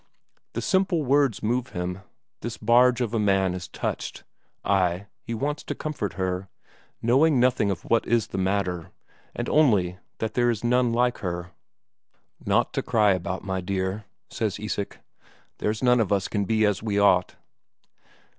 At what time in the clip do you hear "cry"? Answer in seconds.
12.81-13.11